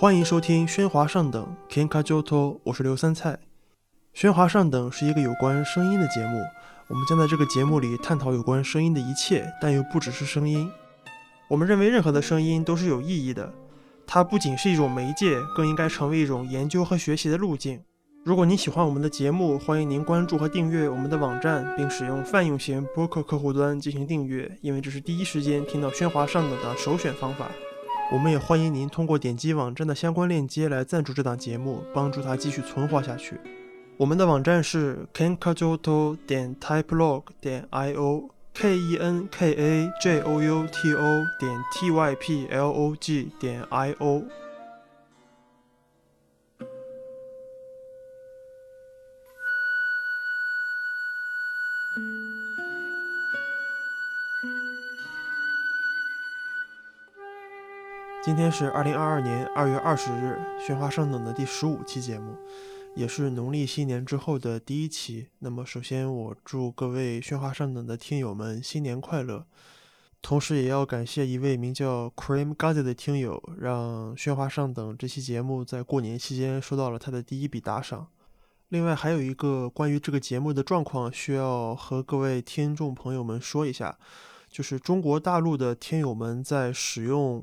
[0.00, 3.40] 欢迎收听《喧哗上等》，Kenka Joto，我是刘三菜。
[4.16, 6.38] 《喧哗上等》是一个有关声音的节目，
[6.86, 10.70] 我们将在这个节目里探讨有关声音的一切，但又不只是声音。
[11.48, 13.52] 我们认为任何的声音都是有意义的，
[14.06, 17.82] 它不仅是一种媒介，更应该成为一种研究和学习的路径。
[18.24, 27.50] 如果您喜欢我们的节目，欢迎您关注和订阅我们的网站，并使用泛用型播客客户端进行订阅，因为这是第一时间听到《喧哗上等》的首选方法。
[28.10, 33.38] 我们也欢迎您通过点击网站的相关链接来赞助这档节目，帮助它继续存活下去。
[33.98, 41.62] 我们的网站是 kenkajoto 点 typelog 点 io，k e n k a j o u t o 点
[41.70, 44.22] t y p l o g 点 i o。
[58.28, 62.36] 今天是二零二二年二月二十日，喧哗上等的第十五期节目，
[62.94, 65.28] 也是农历新年之后的第一期。
[65.38, 69.46] 那么，首先我祝各位喧哗上等的听友们新年快乐，
[70.20, 78.08] 同时也要感谢一位名叫 Cream g a z z 的听友，让喧哗上等这期节目在过年期间收到了他的第一笔打赏。
[78.68, 83.96] 另外，还有一个关于这个节目的状况需要和各位听众朋友们说一下，
[84.50, 87.42] 就是中国大陆的听友们在使用。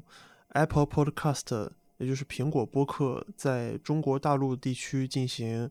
[0.56, 5.70] Apple Podcast，也就是苹果播客，在中国大陆地区进行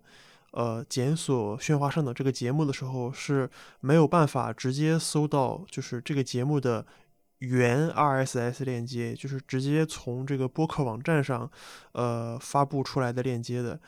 [0.53, 6.87] 呃检索《喧哗上的这个节目的时候，是没有办法直接搜到就是这个节目的
[7.39, 11.51] 原 RSS 链接，就是直接从这个播客网站上
[11.93, 13.81] 呃发布出来的链接的。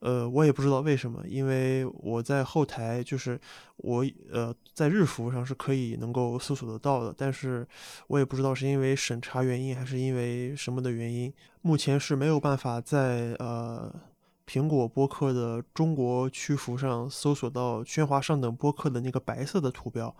[0.00, 3.40] 呃，我也不知道为什么，因为我在后台，就是
[3.76, 7.66] 我呃在日服上是可以能够搜索得到的，但是
[8.08, 13.94] 我也不知道是因为审查原因还是因为什么的原因，目前是没有办法在呃。
[14.50, 20.12] 苹果播客的中国区服上搜索到“喧哗上等播客”的那个白色的图标，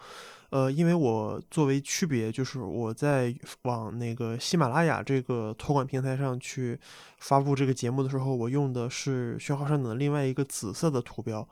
[0.50, 6.78] 呃，因为我作为区别，就是我在往那个喜马拉雅这个托管平台上去
[7.18, 11.48] 发布这个节目的时候，我用的是“喧哗上等”的另外一个紫色的图标，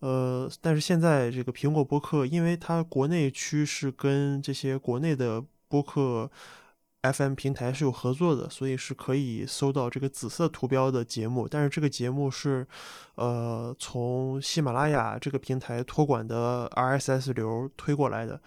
[0.00, 6.30] 呃，但是现在这个苹果播客，因为它国内区是跟这些国内的播客。
[7.02, 11.48] FM 平台是有合作的，所以是可以搜到这个紫色图标的节目。
[11.48, 12.66] 但是这个节目是，
[13.14, 18.38] 呃，从喜马拉雅这个平台托管的 RSS 流推过来的，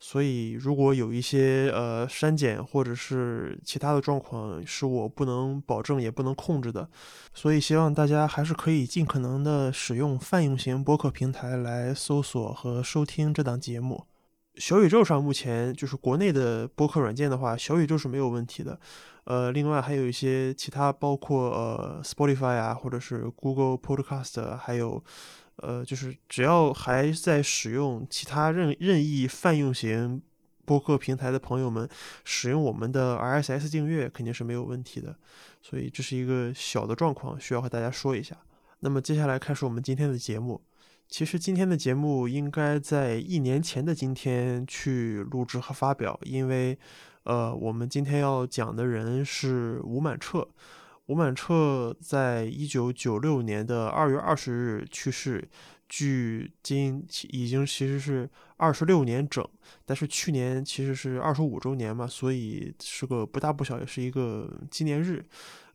[0.00, 6.88] 所以如果有一些呃删减或者是其他的状况，是我不能保证也不能控制的。
[7.32, 14.09] 所以希望大家还是可以尽可能的使用泛用型播客平台来搜索和收听这档节目。
[14.56, 18.78] 小宇宙上目前就是国内的播客软件的话，小宇宙是没有问题的。
[19.24, 25.02] 呃，另外还有一些其他，包括呃 Spotify 啊，或者是 Google Podcast，还有
[25.56, 30.20] 呃，就是只要还在使用其他任任意泛用型
[30.64, 31.88] 播客平台的朋友们，
[32.24, 35.16] 使用我们的 RSS 订阅肯定是没有问题的。
[35.62, 38.36] 所以这是一个小的状况，需要和大家说一下。
[38.80, 40.60] 那么接下来开始我们今天的节目。
[41.10, 46.78] 其实今天的节目应该在一年前的今天去录制和发表，因为，
[47.24, 50.46] 呃，我们今天要讲的人是吴满彻。
[51.06, 55.46] 吴满彻在一九九六年的二月二十日去世，
[55.88, 59.44] 距今已经其实是二十六年整，
[59.84, 65.24] 但是去年其实是二十五周年嘛，所以是个不大不小，也是一个纪念日。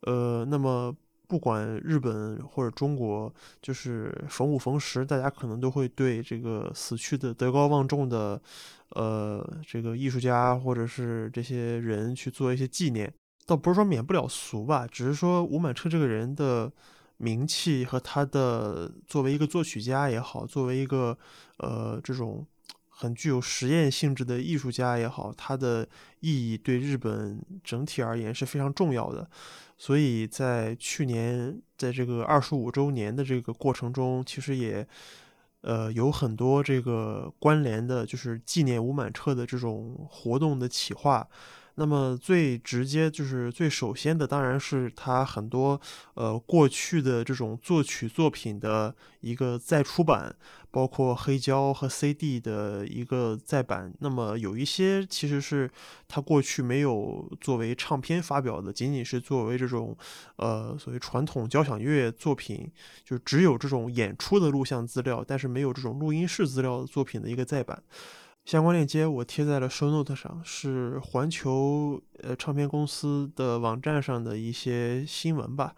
[0.03, 0.95] 呃，那么。
[1.27, 8.41] 不管日本或者中国，就是逢五逢十，大家可能都会对这个死去的德高望重的，
[8.89, 13.13] 呃，这个艺术家或者是这些人去做一些纪念。
[13.45, 16.71] 倒不是说免不了俗吧，只是说吴满彻这个人的
[17.17, 21.17] 名气和他的作为一个作曲家也好，作为一个
[21.57, 22.45] 呃这种。
[22.97, 25.85] 很具有实验性质的艺术家也好，它的
[26.21, 29.29] 意义对日本整体而言是非常重要的。
[29.77, 34.87] 所以在去年，在这个二十五周年的这个过程中，其实也
[35.59, 41.27] 呃有很多这个关联的，就是纪念吴满彻的这种活动的企划。
[41.75, 45.79] 那么最直接就是最首先的，当然是他很多
[46.13, 50.33] 呃过去的这种作曲作品的一个再出版，
[50.71, 53.93] 包括黑胶和 CD 的一个再版。
[53.99, 55.69] 那么有一些其实是
[56.07, 59.97] 他过去没有作为唱片发表的，仅仅是作为这种
[60.37, 62.71] 呃所谓传统交响乐作品，
[63.03, 67.83] 就只有这种演出的录像资料，但是没有这种录音室资料的作品的一个再版。
[68.45, 75.75] 相关链接我贴在了 show note 上，是环球呃唱片公司的网站上的一些新闻吧。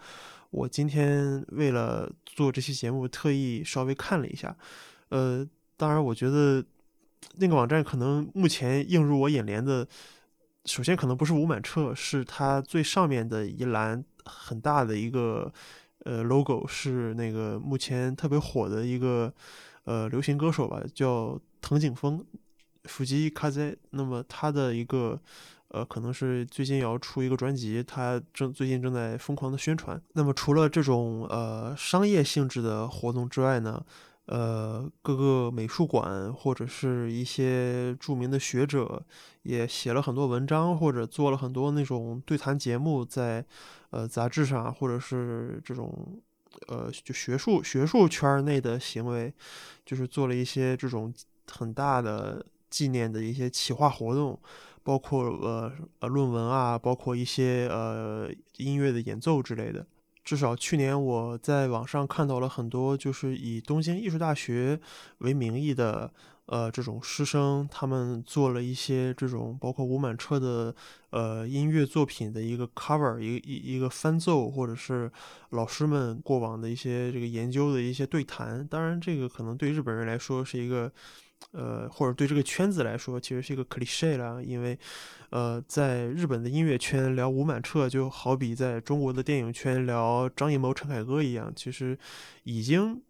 [0.50, 4.54] 我今天为了做这期节目，特意稍微看了一下。
[5.08, 5.48] 呃，
[5.78, 6.62] 当然，我觉得
[7.38, 9.88] 那个网站可能目前映入我眼帘的，
[10.66, 15.50] 首先可能不是吴满彻，是它最上面的一栏很大的一个
[16.04, 19.34] 呃 logo，是那个目前特别火的一个
[19.86, 22.26] 呃流行歌手吧，叫藤井风。
[22.88, 25.20] 腹肌卡在，那么他的一个，
[25.68, 30.02] 呃，可能是最近要出一个专辑，他正最近正在疯狂的宣传。
[30.14, 33.86] 那么除了这种呃商业性质的活动之外呢，
[34.28, 39.06] 呃，各个美术馆或者是一些著名的学者
[39.44, 43.46] 也写了很多文章，或者做了很多那种对谈节目，在
[43.90, 46.22] 呃杂志上，或者是这种
[46.68, 49.34] 呃就学术学术圈内的行为，
[49.86, 51.14] 就是做了一些这种
[51.52, 52.46] 很大的。
[52.70, 54.40] 纪念的一些企划活动，
[54.84, 59.86] 包括呃呃论文啊，包括一些呃音乐的演奏之类的。
[60.24, 64.78] 至少去年我在网上看到了很多，就是以东京艺术大学
[65.20, 66.12] 为名义的
[66.48, 70.76] 呃这种师生，他们做了一些这种包括吴满彻的
[71.12, 75.10] 呃音乐作品的一个 cover，一个一一个翻奏，或者是
[75.52, 78.68] 老师们过往的一些这个研究的一些对谈。
[78.68, 80.92] 当然，这个可能对日本人来说是一个。
[81.52, 84.78] 呃，或者对这个圈子来说，其实是一个 cliche 了，因为，
[85.30, 91.98] 呃，在日本的音乐圈聊吴满彻，就好比在中国的电影圈聊张艺谋、陈凯歌一样，其实
[92.44, 93.02] 已经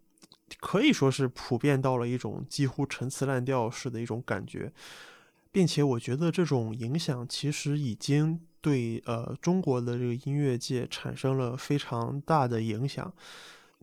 [0.60, 4.72] 可以说是普遍到了一种几乎陈词滥调式的一种感觉，
[5.50, 13.12] 并且我觉得这种影响其实已经对呃中国的这个音乐界产生了非常大的影响。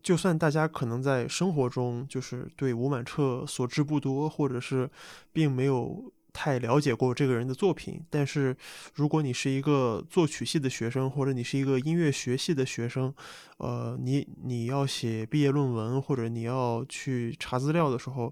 [0.05, 4.87] 就算大家可能在生活中就是对吴满彻所知不多，或者是
[5.33, 8.55] 并没有太了解过这个人的作品，但是
[8.93, 13.11] 如果你是一个作曲系的学生，或者你是一个音乐学系的学生，
[13.57, 18.31] 呃，你你要写毕业论文或者你要去查资料的时候，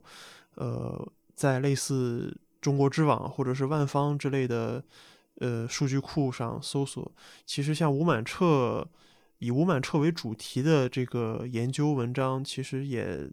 [0.53, 4.83] 呃，在类似中国知网或者是万方之类的
[5.39, 7.11] 呃数据库上搜索，
[7.47, 8.87] 其实像吴满彻。
[9.43, 13.29] 以吴满彻为主题的这个研究文章，其实也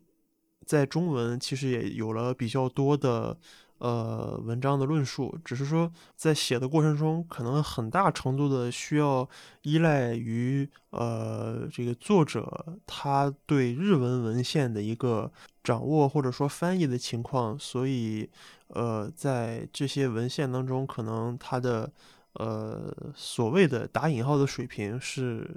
[0.67, 3.39] 在中文，其实也有了比较多的
[3.79, 5.39] 呃文章的论述。
[5.45, 9.29] 只是说，在写的过程中，可能很大程度的需要
[9.63, 15.31] 依赖于呃这个作者他对日文文献的一个
[15.63, 17.57] 掌握，或者说翻译的情况。
[17.57, 18.29] 所以，
[18.69, 21.93] 呃，在这些文献当中，可能他的
[22.33, 25.57] 呃所谓的打引号的水平是。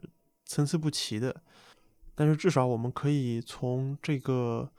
[0.53, 1.41] 参差不齐的，
[2.13, 4.69] 但是至少我们可以从这个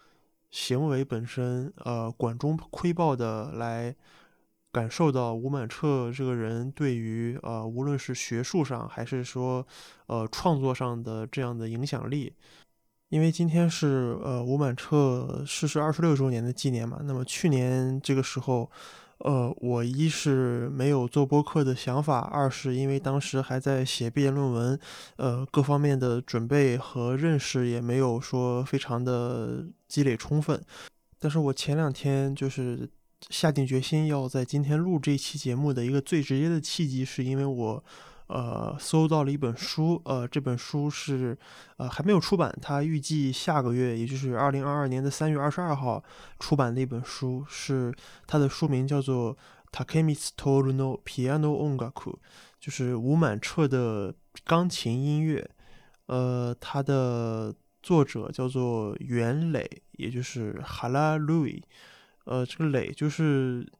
[0.53, 3.93] 行为本身，呃，管中窥豹的来
[4.71, 9.67] 感受到吴满彻这个人对于呃，无论是学术上还是说
[10.07, 12.33] 呃创作上的这样的影响力。
[13.09, 18.71] 因为今天是呃吴满彻逝世二十六周年的纪念嘛，那么去年这个时候。
[19.19, 24.79] 呃，我一是没有做播客的想法，二是因为当时还在写毕业论文，
[25.17, 30.63] 呃，各方面的准备和认识也没有说非常的积累充分。
[31.19, 32.89] 但是我前两天就是
[33.31, 37.85] 下定决心要在今天录这期节目的一个最直接的契机，是因为我。
[38.27, 41.37] 呃，搜到了一本书，呃，这本书是
[41.77, 46.03] 呃还没有出版，它预计下个月，也就是二零二二年的三月二十二号
[46.39, 47.95] 出版的一本书，是
[48.27, 49.37] 它的书名叫做
[49.71, 51.93] 《Takemitsu Toru no Piano Ongaku》，
[52.59, 54.15] 就是吴满彻的
[54.45, 55.51] 钢琴音乐。
[56.07, 61.63] 呃，它的作者叫做袁磊，也就是 Hara Louis，。
[62.25, 63.71] 呃，这个磊就是。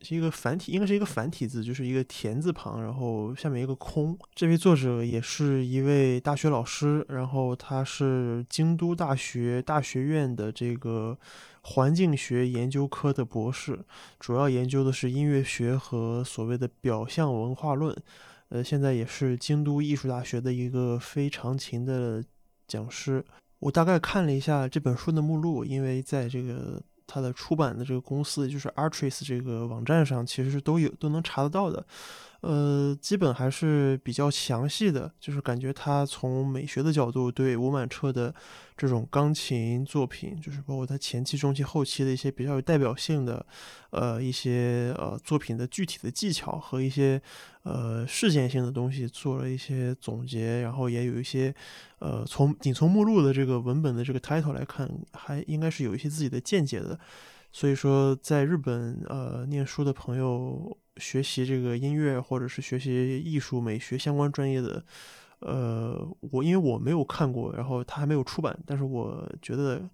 [0.00, 4.16] 是一个繁体，应该是一个繁体字，就是一个田字旁，然后下面一个空。
[4.32, 11.18] 这位作者也是一位大学老师，然后他是京都大学大学院的这个
[11.62, 13.84] 环境学研究科的博士，
[14.20, 17.96] 主要研究的是音乐学和所谓的表象文化论。
[18.50, 22.24] 呃，现在也是京都艺术大学的一个非常勤的
[22.68, 23.24] 讲师。
[23.58, 26.80] 我大概看了一下这本书的目录，因为在这个。
[27.08, 31.84] 它的出版的这个公司就是 Artris 这个网站上，其实是都有都能查得到的。
[32.40, 38.32] 呃，基本还是比较详细的，就是感觉他从美学的角度对吴满彻的
[38.76, 43.44] 这种钢琴作品，就是包括他前期、中期、后期的一些比较有代表性的，
[43.90, 47.20] 呃，一些呃作品的具体的技巧和一些
[47.64, 51.52] 呃事件性的东西做了一些总结，然后也有一些
[51.98, 57.00] 呃从仅从目录的这个文本的这个 title 来看，还应该是有一些自己的见解的。
[57.50, 64.84] 所以说，在日本呃念书的朋友，学习这个音乐或者是学习艺术美学相关专业的，
[65.40, 69.88] 呃，我因为我没有看过，然后它还没有出版，但是我觉得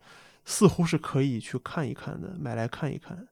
[0.45, 3.27] 似乎是可以去看一看的，买来看一看。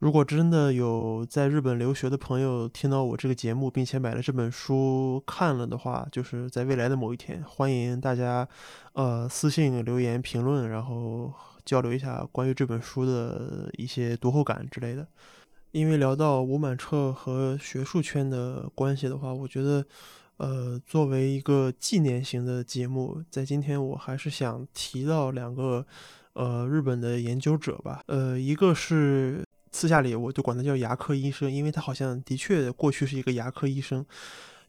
[0.00, 8.48] 如果真的有在日本留学的朋友听到我这个节目，并且买了这本书看了的话，就是在未来的某一天，欢迎大家，
[8.92, 15.04] 呃，私信留言评论，然后交流一下关于这本书的一些读后感之类的。
[15.70, 19.84] 因为聊到吴满彻和学术圈的关系的话，我觉得，
[20.36, 25.86] 呃，作为一个纪念型的节目，在今天我还是想提到两个，
[26.32, 29.42] 呃，日本的研究者吧，呃，一个是。
[29.70, 34.04] 私下里我就管他叫牙科医生，因为他好像的确过去是一个牙科医生，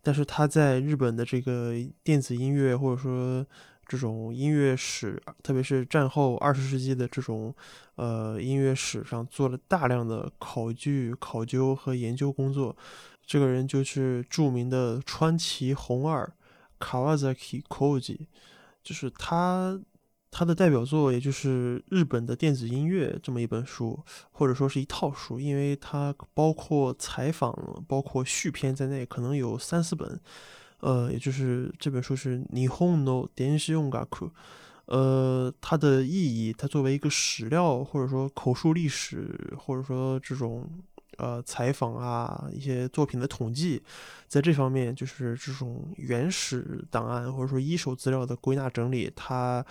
[0.04, 3.44] 但是他在日本的这个电子音乐或者说
[3.90, 7.54] 这种音乐史，特别是战后二十世纪的这种
[7.96, 12.78] 呃音乐史上做了大量的考据、考究和研究工作。
[13.26, 16.32] 这个人就是著名的川崎弘二
[16.80, 18.28] （Kawasaki Koji），
[18.84, 19.82] 就是他。
[20.32, 24.00] 他的代表作也就是日本的电子音乐这么一本书，
[24.32, 27.52] 或者说是一套书，因为它包括采访、
[27.88, 30.22] 包括续篇在内，可能有三四本。
[30.80, 34.06] 呃，也就是这本书是《日本の電子音楽》。
[34.86, 40.70] 呃，它的意义，它作为一个史料，或者说口述历史，或者说这种。
[41.18, 43.84] 呃，采访啊，一些作品的统计，
[44.30, 49.66] 在这方面就是这种原始档案或者说一手资料的归纳整理，它，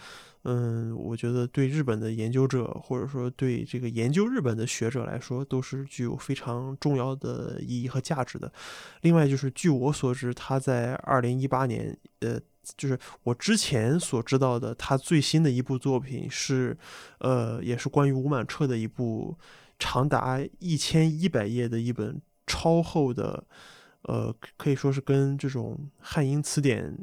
[0.44, 8.52] 嗯，我觉得对日本的研究者或者说对这个研究日本的学者来说，都是具有非常重要的意义和价值的。
[9.02, 12.40] 另外，就是据我所知，他在二零一八年，呃，
[12.76, 16.76] 就是我之前所知道的，他最新的一部作品是，
[17.18, 19.36] 呃，也是关于吴满彻的一部。
[19.80, 23.44] 长达一千一百页的一本超厚的，
[24.02, 26.98] 呃，可以说是跟这种汉英词典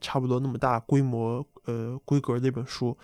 [0.00, 2.96] 差不多那么大规模，呃，规格的一本书，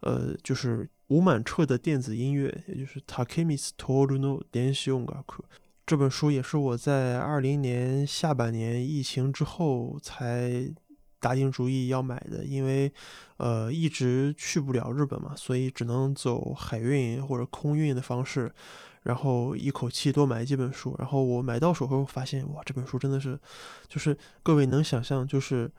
[0.00, 5.44] 呃，就是吴满彻的电子音乐，也就是 Takemi's Toruno Denshiungaku。
[5.86, 10.72] 这本书也是我在二零年下半年疫情之后才。
[11.22, 12.92] 打定主意要买的，因为，
[13.36, 18.52] 呃，一直去不了日本嘛，所以只能走海运或者空运的方式，
[19.04, 20.96] 然后一口气多买几本书。
[20.98, 23.38] 然后我买到手后发现，哇，这本书真的是，
[23.86, 25.70] 就是各位能想象，就是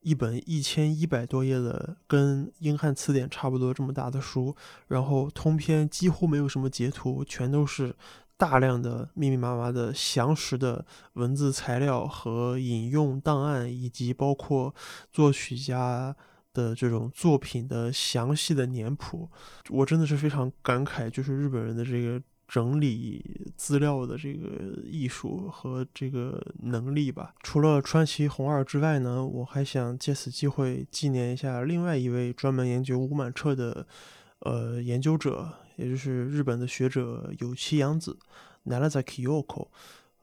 [0.00, 4.56] 一本一千一百多页的，跟英汉词典差不多这么大的书，
[4.88, 7.94] 然后通篇几乎没有什么截图，全都是。
[8.40, 14.72] 大量的密密麻麻的详实的文字材料和引用档案，以及包括
[15.10, 16.14] 作曲家
[16.54, 19.28] 的这种作品的详细的年谱，
[19.70, 27.34] 我真的是非常感慨，就是日本人的这个整理资料的这个艺术和这个能力吧。
[27.42, 33.86] 除了川崎弘二之外呢，我还想借此机会纪念一下另外一位专门研究吴满彻的
[34.40, 35.52] 呃研究者。
[35.78, 38.18] 也就是日本的学者有栖洋子
[38.64, 39.68] （Narazaki Yoko），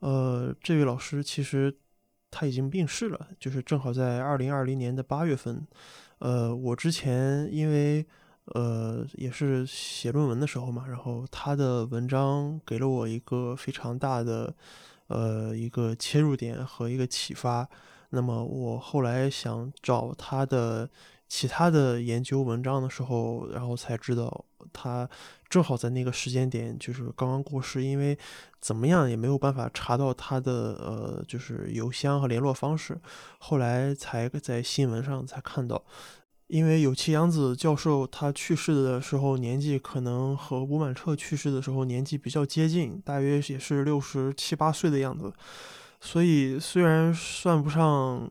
[0.00, 1.74] 呃，这位老师其实
[2.30, 5.66] 他已经病逝了，就是正好在二零二零年的八月份。
[6.18, 8.06] 呃，我之前因为
[8.54, 14.54] 呃也是写论文的时候嘛，然后他的文章给了我一个非常大的
[15.08, 17.68] 呃一个切入点和一个启发。
[18.10, 20.88] 那么我后来想找他的
[21.28, 25.08] 其他的研究文章的时候，然后才知道他。
[25.48, 28.18] 正好在那个时间点，就是刚刚过世，因为
[28.60, 33.00] 怎么样也没有办法查到他的呃，就是邮箱和联络方式。
[33.38, 35.84] 后来才在新闻上才看到，
[36.48, 45.32] 因为有栖洋子教授他去世的时候年纪可能和吴满彻去世的时候年纪比较接近，大约也是六十七八岁的样子。
[46.00, 48.30] 所以虽然算不上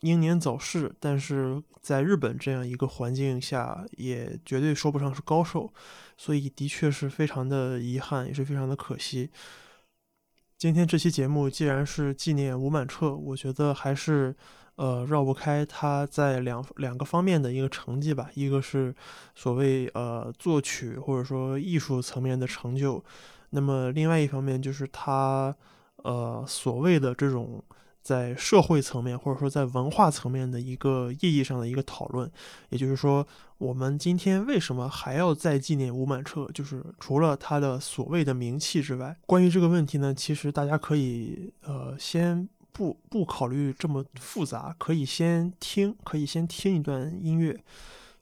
[0.00, 5.72] 英年早逝，但是在日本这样一个环境下，也绝对说不上是高寿。
[6.16, 9.28] 所以的确是非常的遗憾，也是非常的可惜。
[10.56, 14.34] 今天这期节目既然是纪念吴满彻，我觉得还是
[14.76, 18.30] 呃绕不开他在两两个方面的一个成绩吧。
[18.34, 18.94] 一个是
[19.34, 23.02] 所谓呃作曲或者说艺术层面的成就，
[23.50, 25.54] 那么另外一方面就是他
[25.96, 27.62] 呃所谓的这种。
[28.04, 32.30] 在社会层面，或者说在文化层面的一个意义上的一个讨论，
[32.68, 33.26] 也就是说，
[33.56, 36.46] 我们今天为什么还要再纪念吴满彻？
[36.52, 47.62] 就是除了他的所谓的名气之外，关于这个问题呢，其实大家可以呃先不不考虑这么复杂，可以先听，可以先听一段音乐。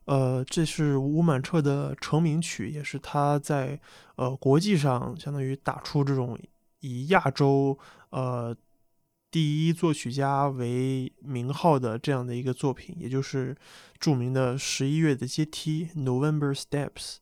[0.05, 3.81] 呃，这是吴满彻的成名曲，也是他在
[4.17, 6.39] 呃国际上相当于打出这种
[6.81, 7.79] 以亚洲
[8.11, 8.55] 呃
[9.31, 13.57] 第一作曲家为名号的这样的一个作品，也就是
[13.99, 17.17] 著名的《十一月的阶梯》（November Steps）。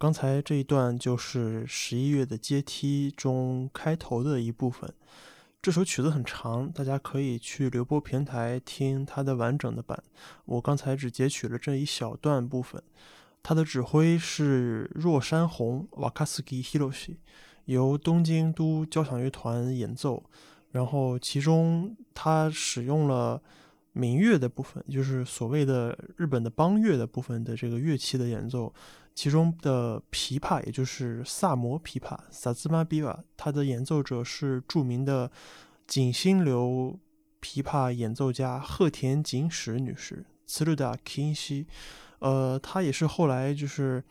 [0.00, 4.88] 刚才这一段就是十一月的阶梯中开头的一部分。
[5.60, 10.00] 这首曲子很长，大家可以去流播平台听它的完整的版。
[10.44, 12.80] 我刚才只截取了这一小段部分。
[13.42, 17.16] 它的指挥是若山红 （Wakasugi Hiroshi），
[17.64, 20.22] 由东京都交响乐团演奏。
[20.70, 23.42] 然后其中他使用了。
[23.94, 28.72] 民乐的部分，就是所谓的日本的邦乐的部分的这个乐器的演奏，
[29.18, 35.28] 其中的琵琶，也就是萨摩琵琶萨兹玛比瓦，它的演奏者是著名的
[35.88, 36.96] 景星流
[37.42, 41.66] 琵琶演奏家鹤田锦史女士，茨鲁达 king 西，
[42.20, 44.04] 呃，她也是后来就是。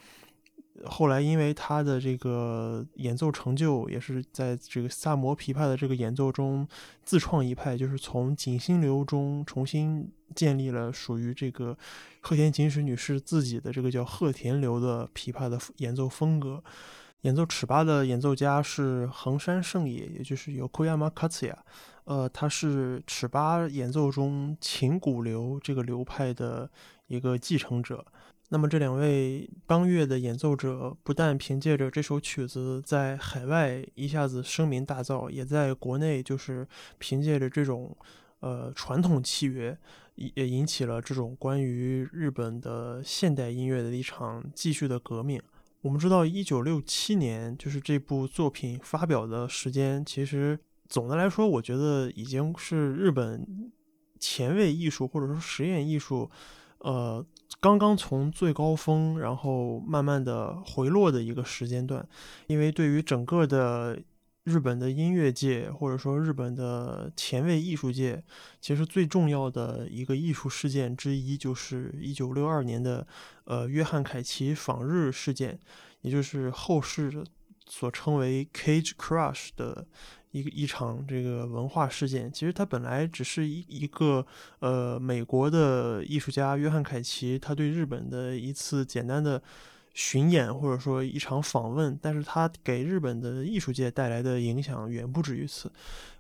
[0.86, 6.68] 后来，因为他的这个演奏成就，也是在这个萨摩琵琶的这个演奏中
[7.04, 11.76] 自创一派，就是从景星流中重新建立了属于这个
[12.22, 16.64] 鹤田锦史女士自己的这个叫鹤田流的琵琶的演奏风格。
[17.22, 21.56] 演奏尺八的演奏家是横山胜也，也就是由 Koyama Katuya，
[22.04, 26.70] 呃，他是尺八演奏中琴鼓流这个流派的
[27.08, 28.06] 一个继承者。
[28.50, 36.66] 那么这两位邦乐的演奏者，不但凭借着这首曲子在海外一下子声名大噪，也在国内就是
[36.98, 37.94] 凭借着这种
[38.40, 39.78] 呃传统契约，
[40.16, 45.42] 也引起了这种关于日本的现代音乐的一场继续的革命。
[45.82, 50.58] 我们知道，一九六七年就是这部作品发表的时间，其实
[50.88, 53.70] 总的来说，我觉得已经是日本
[54.20, 56.32] 前卫艺术或者说实验艺术。
[56.80, 57.26] 呃，
[57.60, 62.08] 刚刚从最高峰，然后慢慢的回落的一个时间段，
[62.48, 64.00] 因为对于整个的
[64.44, 68.24] 日本的音乐界，或者说日本的前卫艺术界，
[68.62, 73.08] 其实最重要的一个艺术事件之一，就是一九六二年的
[73.46, 75.60] 呃约翰凯奇访日事件，
[76.02, 77.24] 也就是后世
[77.66, 79.88] 所称为 Cage Crush 的。
[80.32, 84.26] 一个一场这个文化事件，其实它本来只是一一个
[84.60, 89.42] 呃美国的艺术家约翰凯奇他对日本的一次简单的
[89.94, 95.72] 巡演或者说一场访问，但是他给日本的艺术界带来的影响远不止于此，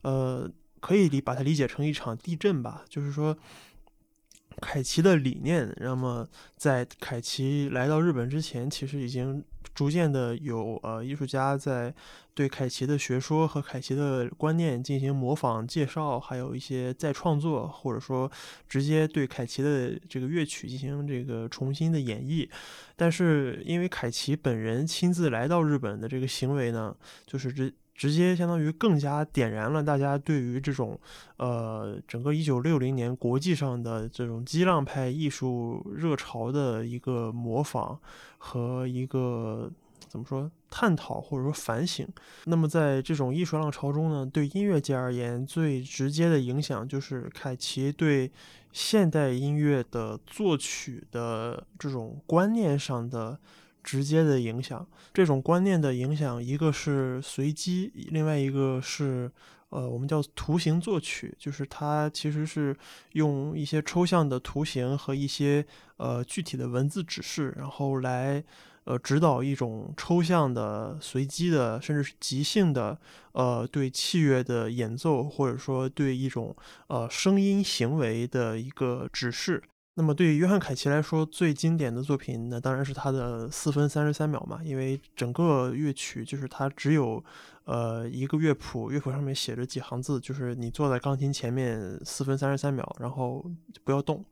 [0.01, 3.37] 呃，可以理把它理解成一场地震吧，就是说
[4.61, 9.43] 凯奇的理念，那么在凯奇来到日本之前，其实已经。
[9.75, 11.93] 逐渐的有呃艺术家在
[12.33, 18.31] 对凯奇的学说和凯奇的观念进行模仿介绍，还有一些再创作，或者说
[18.67, 22.49] 直接对凯奇的这个乐曲进行这个重新的演绎。
[22.95, 26.95] 但是因为凯奇本人亲自来到日本的这个行为呢，
[27.27, 27.71] 就是这。
[27.97, 30.97] 直接相当于更加点燃了大家对于这种，
[31.37, 37.99] 呃，整个一九六零年国际上的这种激浪派艺术热潮的一个模仿
[38.37, 39.69] 和一个
[40.07, 42.07] 怎么说探讨或者说反省。
[42.45, 48.31] 那么在这种艺术浪潮中呢，对音乐界而言最直接的影响就是凯奇对
[48.71, 53.39] 现代音乐的作曲的这种观念上的。
[53.87, 59.31] 直接的影响，这种观念的影响，一个是随机，另外一个是，
[59.69, 62.75] 呃，我们叫图形作曲，就是它其实是
[63.13, 68.43] 用一些抽象的图形和一些呃具体的文字指示，然后来
[68.83, 72.99] 呃指导一种抽象的、随机的，甚至是即兴的，
[73.31, 76.53] 呃，对器乐的演奏，或者说对一种
[76.87, 79.63] 呃声音行为的一个指示。
[79.99, 87.23] 那么对于约翰凯奇来说，最经典的作品，那当然是他的四分三十三秒嘛，因为整个乐曲就是它只有，
[87.63, 93.43] 呃，一个乐谱，乐谱上面写着几行字，就是你坐在钢琴前面四分三十三秒，然后
[93.83, 94.23] 不要动，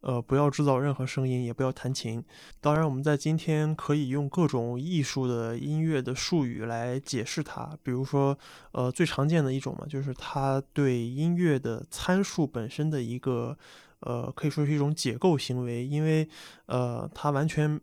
[0.00, 2.20] 呃，不要制造任何声音，也不要弹琴。
[2.60, 8.36] 当然，我们在今天可以用各种艺术的音乐的术语来解释它，比如说，
[8.72, 13.56] 呃，最常见的一种嘛，就是它对音乐的参数本身的一个。
[14.00, 16.28] 呃，可以说是一种解构行为，因为
[16.66, 17.80] 呃，它完全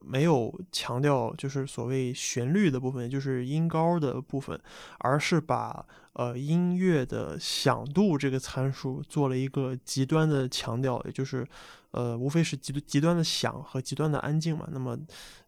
[0.00, 4.60] 没有强调就是所谓旋律的部分，就是音高的部分，
[4.98, 11.46] 而是把呃音乐的响度这个参数做了一个极端的强调，也就是
[11.92, 14.68] 呃，无非是极极端的响和极端的安静嘛。
[14.72, 14.98] 那么，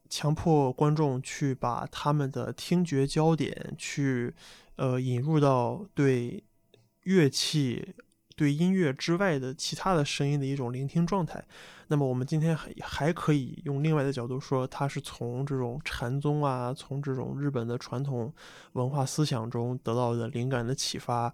[0.09, 4.33] 强迫观众去把他们的听觉焦点去
[4.77, 6.45] 呃引入到对
[7.03, 7.95] 乐器。
[8.37, 11.45] 对音乐之外的其他的声音的一种聆听状态，
[11.89, 18.33] 那么我们今天还还可以用另外的角度说，它是从这种禅宗啊，从这种日本的传统
[18.73, 21.33] 文化思想中得到的灵感的启发。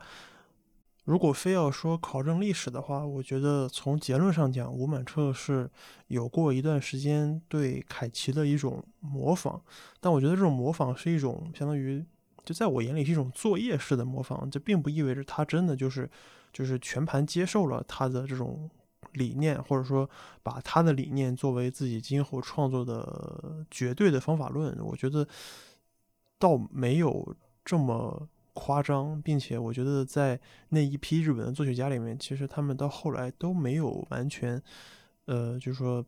[1.04, 5.68] 如果非要说考证历史的话，我觉得从结论上讲，吴满彻是
[6.08, 9.60] 有过一段时间对凯奇的一种模仿，
[9.98, 12.04] 但我觉得这种模仿是一种相当于，
[12.44, 16.08] 就在我眼里是一种作业式的模仿，这并不意味着他真的就是
[16.52, 18.70] 就是全盘接受了他的这种
[19.12, 20.08] 理念，或者说
[20.42, 24.76] 把他的理念作为自己今后创作的绝对的方法论。
[24.84, 25.26] 我觉得
[26.38, 27.34] 倒没有
[27.64, 28.28] 这么。
[28.52, 30.38] 夸张，并且我觉得在
[30.70, 34.60] 那一批日本的作曲家里面，其实他们到后来都没有完全，
[35.26, 36.04] 呃，就是说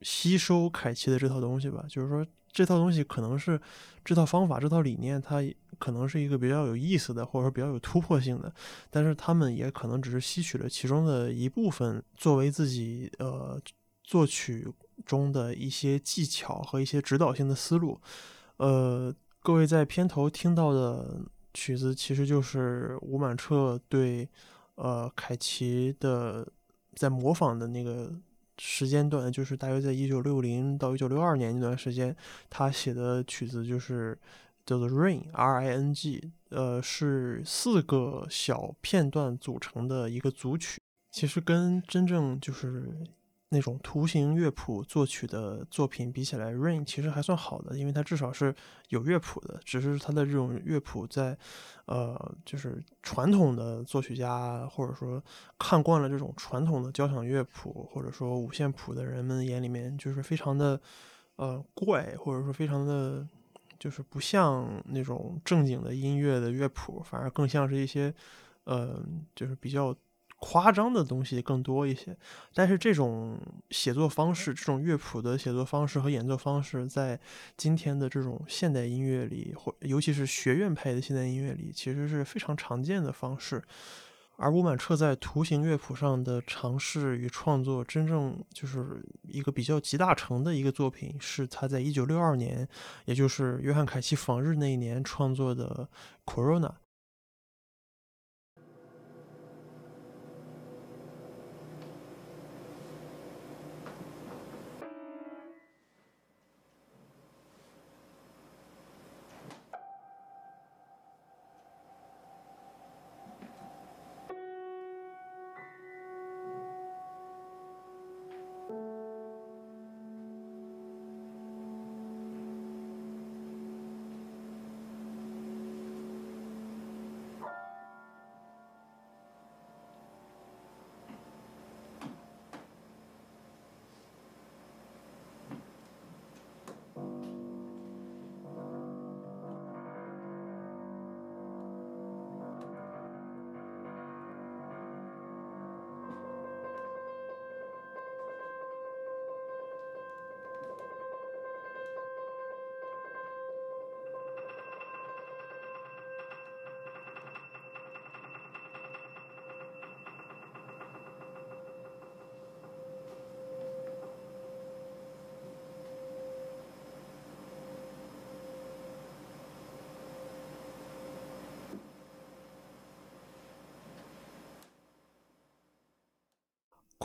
[0.00, 1.84] 吸收凯奇的这套东西吧。
[1.88, 3.60] 就是说这套东西可能是
[4.02, 5.42] 这套方法、这套理念，它
[5.78, 8.50] 可能是一个比较有意思的，或者说比较有突破性的。
[8.88, 13.60] 但是他们也可能只是吸取了其中的一部分，作为自己呃
[14.02, 14.66] 作曲
[15.04, 18.00] 中的一些技巧和一些指导性的思路。
[18.56, 21.20] 呃，各位在片头听到的。
[21.56, 24.28] 曲子其实就是吴满彻对，
[24.74, 26.44] 呃，凯奇的
[26.96, 28.12] 在模仿的那个
[28.58, 32.14] 时间段，就是大约在一九六零到一九六二年那段时间，
[32.48, 34.18] 他写的曲子就是
[34.64, 40.80] 叫做《Ring》，R I N G，呃，是四个小片段组成的一个组曲。
[41.10, 42.92] 其实跟真正就是。
[43.50, 48.52] 那种图形乐谱作曲的作品比起来，Rain 其实还算好的，因为它至少是
[48.88, 49.60] 有乐谱的。
[49.64, 51.38] 只是它的这种乐谱在，
[51.86, 55.22] 呃，就是传统的作曲家或者说
[55.58, 60.80] 看惯了这种传统的交响乐谱或者说五线谱的人们眼里面，就是非常的
[61.36, 63.24] 呃怪，或者说非常的，
[63.78, 68.12] 就是不像那种正经的音乐的乐谱，反而更像是一些，
[68.64, 69.00] 呃，
[69.36, 69.94] 就是比较。
[70.46, 72.14] 夸张的东西更多一些，
[72.52, 77.18] 但是这种写作方式，这种乐谱的写作方式和演奏方式，在
[77.56, 83.62] 今天的这种现代音乐里，或尤其是学院派的现代音乐里，其实是非常常见的方式。
[84.36, 92.68] 而吴满彻在图形乐谱上的尝试与创作，真正就是一个比较集大成的一个作品，是他在一九六二年，
[93.06, 95.88] 也就是约翰凯奇访日那一年创作的
[96.30, 96.68] 《Corona》。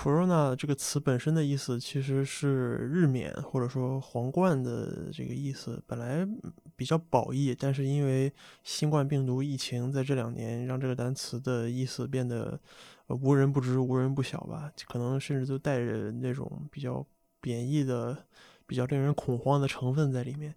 [0.09, 6.27] Corona 这个词本身的意思其实是日冕或者说皇冠的这个意思，本来
[6.75, 12.59] 比较褒义，但是因为新冠病毒疫情在这两年让这个单词的意思变得
[13.05, 17.05] 无人不知、无人不晓吧，可能甚至都带着那种比较
[17.39, 18.25] 贬义的、
[18.65, 20.55] 比较令人恐慌的成分在里面。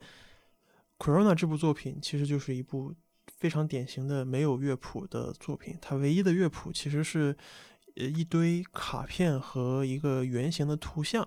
[0.99, 2.95] Corona 这部作品其实就是一部
[3.27, 7.37] 非常典型的没有乐谱的作品，它唯一的乐谱其实是。
[7.97, 11.27] 呃，一堆卡片和一个圆形的图像。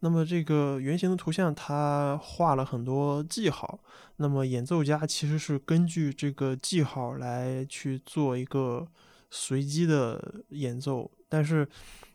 [0.00, 3.80] 那么这个圆形的图像，它画了很多记号。
[4.16, 8.86] 那么演奏家其实是根据这个记号来去做一个
[9.30, 11.10] 随机的演奏。
[11.28, 11.68] 但是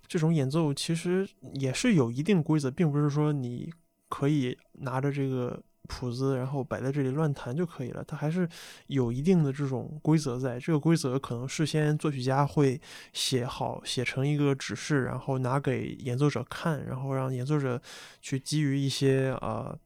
[0.07, 3.71] 这种演奏其实也是有一定规则，并不是说你
[4.09, 5.61] 可以拿着这个。
[5.85, 8.03] 谱子，然后摆在这里乱弹就可以了。
[8.03, 8.47] 它还是
[8.87, 10.59] 有一定的这种规则在。
[10.59, 12.79] 这个规则可能事先作曲家会
[13.13, 17.81] 写好，写成一个指示，然后拿给演奏者看，然后让演奏者
[18.21, 19.77] 去基于一些呃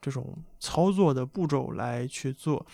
[0.00, 2.66] 这种操作的步骤来去做。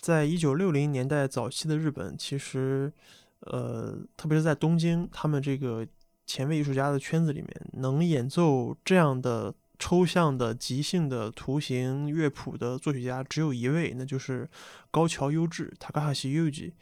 [0.00, 2.92] 在一九六零年代早期的日本，其实
[3.40, 5.86] 呃，特别是在东京，他们这个
[6.26, 9.54] 前卫艺术家的圈子里面，能演奏这样的。
[9.78, 14.48] 抽象的即兴的图形乐谱的作曲家只有一位，那就是
[14.90, 16.72] 高桥优质 （Takahashi Yuji）。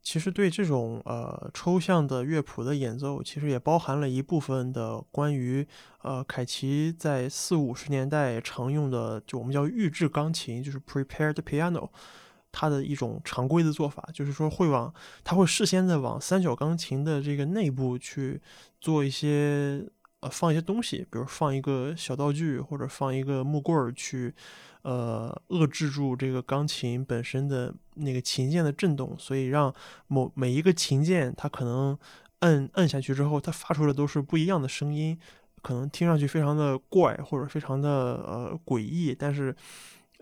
[0.00, 5.66] 其实对这种呃抽象的乐谱的演奏，其实也包含了一部分的关于
[6.00, 11.90] 呃凯奇在四五十年代常用的，就我们叫预制钢琴，就是 prepared piano，
[12.50, 18.40] 它的一种常规的做法，就是说会往他会事先的往三角钢琴的这个内部去
[18.80, 19.86] 做一些
[20.20, 24.34] 呃放一些东西，比如放一个小道具或者放一个木棍儿去。
[24.82, 29.74] 呃，遏制住这个钢琴本身的那个琴键的震动，所以让
[30.06, 31.98] 某每一个琴键，它可能
[32.38, 35.18] 摁摁下去之后，它发出的都是不一样的声音，
[35.62, 39.54] 可能听上去非常的怪或者非常的呃诡异，但是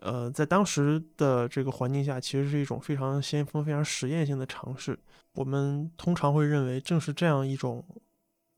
[0.01, 4.99] 呃，在当时的这个环境下，其实是一种非常先锋、非常实验性的尝试。
[5.35, 7.85] 我们通常会认为，正是这样一种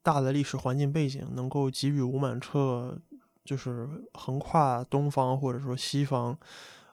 [0.02, 2.98] 大的历史环境背景，能够给予吴满彻。
[3.44, 6.38] 就是横跨东方或者说西方，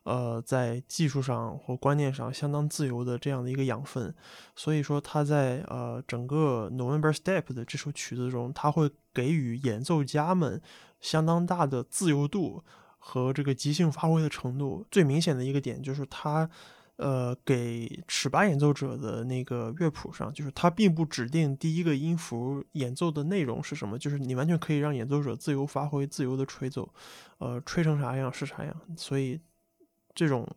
[0.04, 4.16] 呃，在技术上或观念上相当自由的这样的一个养分，
[4.56, 10.62] 所以说他在呃整个 November Step 的这首曲子中，他会给予演奏家们
[11.02, 12.64] 相当大的自由度
[12.98, 14.86] 和这个即兴发挥的程度。
[14.90, 16.50] 最明显的一个点就是他。
[16.98, 26.90] 呃，给尺八演奏者的那个乐谱上，就是它并不指定第一个音符演奏的内容是什么，就是你完全可以让演奏者自由发挥、自由的吹奏，
[27.40, 28.74] 呃，吹成啥样是啥样。
[28.96, 29.40] 所以
[30.14, 30.48] 这种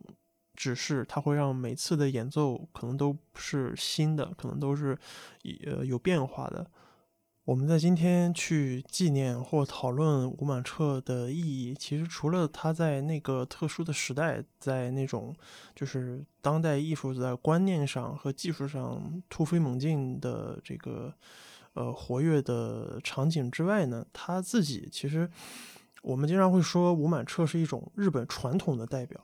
[0.55, 4.97] 指示，它会让每次的演奏可能都是新的，可能都是
[5.65, 6.69] 呃有变化的。
[7.49, 15.35] 我们在今天去纪念或讨论吴满彻的意义，其实除了他在那个特殊的时代，在那种
[15.73, 21.11] 就是当代艺术在观念上和技术上突飞猛进的这个
[21.73, 25.27] 呃活跃的场景之外呢，他自己其实
[26.03, 29.19] 我们经常会说吴满彻是一种日本传统的代表。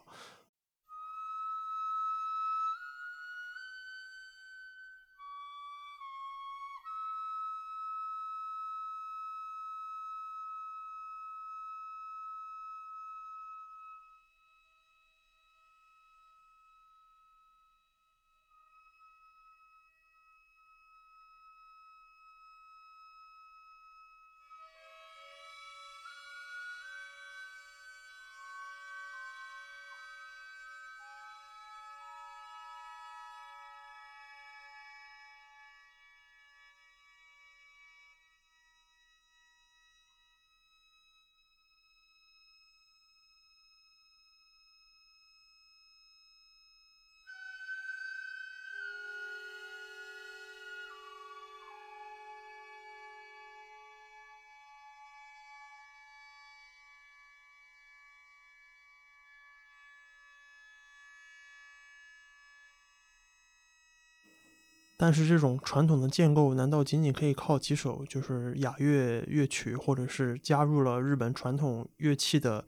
[64.98, 72.64] 但是这种传统的建构，难道仅仅可以靠几首就是雅乐乐曲，或者是加入了日本传统乐器的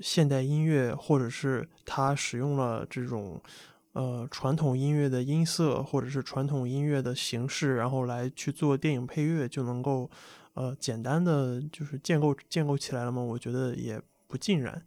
[0.00, 3.40] 现代音乐，或者是他使用了这种
[3.92, 10.10] 呃传统音乐的音色，或者是传统音乐的形式，然后来去做电影配乐，就能够
[10.54, 13.22] 呃简单的就是建构建构起来了吗？
[13.22, 14.82] 我觉得也不尽然。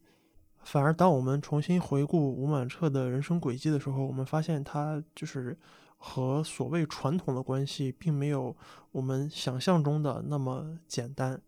[0.65, 5.57] 反而当我们重新回顾吴满彻的人生轨迹的时候，我们发现他就是。
[6.03, 8.57] 和所谓传统的关系，并没有
[8.91, 11.39] 我们想象中的那么简单。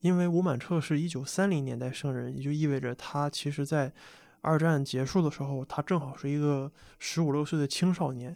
[0.00, 3.92] 因为吴满彻是一九三零年代生人，也就意味着他其实在
[4.40, 8.34] 二战结束的时候，他正好是一个十五六岁的青少年。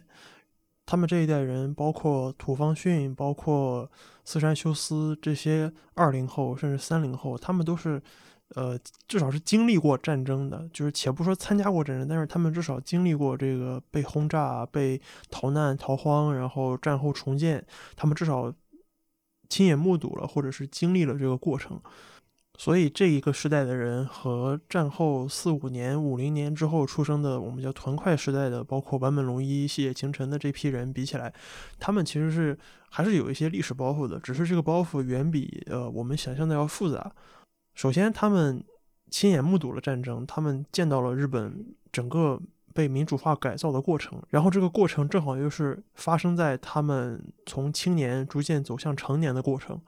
[0.85, 3.89] 他们这一代人，包括土方训，包括
[4.23, 7.99] 四山修斯这些二零后甚至三零后，他们都是。
[8.53, 8.77] 呃，
[9.07, 17.65] 至少是经历过战争的，就是且不说参加过战争，但是他们至少经历过这个被轰炸、被逃难逃荒，然后战后重建，
[17.95, 18.53] 他们至少
[19.49, 21.81] 亲眼目睹了，或者是经历了这个过程。
[22.57, 31.33] 所以这一个时代的人和战后四五年、五零年之后出生的我们叫团块时代的，包括坂本龙一、细野晴臣的这批人比起来，
[31.79, 32.57] 他们其实是
[32.91, 37.11] 还是有一些历史包袱的，只是这个包袱远比呃我们想象的要复杂。
[37.75, 38.63] 首先，他们
[39.11, 42.41] 亲眼目睹了战争，他们见到了日本整个
[42.73, 44.21] 被民主化改造的过程。
[44.29, 49.79] 然后，这个过程正好又是发生在他们从青年逐渐走向成年的过程。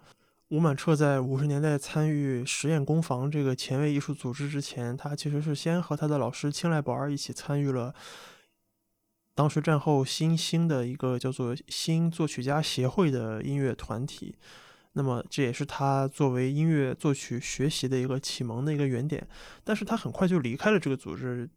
[0.49, 7.93] 吴满彻在五十年代参与实验工坊这个前卫艺术组织之前，他其实是先和他的老师青濑宝儿一起参与了
[9.35, 14.35] 当时战后新兴的一个叫做新作曲家协会的音乐团体。
[14.97, 19.25] 那么这也是他作为音乐作曲学习的一个启蒙的一个原点，
[19.63, 21.47] 但是他很快就离开了这个组织，